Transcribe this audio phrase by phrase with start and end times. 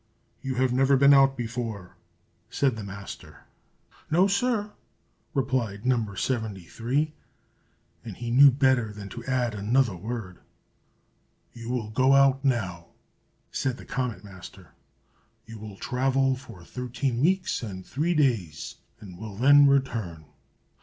[0.41, 1.95] "You have never been out before,"
[2.49, 3.43] said the Master.
[4.09, 4.71] "No, sir!"
[5.35, 6.15] replied No.
[6.15, 7.13] 73;
[8.03, 10.39] and he knew better than to add another word.
[11.53, 12.87] "You will go out now,"
[13.51, 14.71] said the Comet Master.
[15.45, 20.25] "You will travel for thirteen weeks and three days, and will then return.